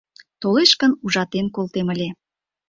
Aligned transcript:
Толеш 0.41 0.71
гын, 0.81 0.91
ужатен 1.05 1.45
колтем 1.55 1.87
ыле. 1.93 2.09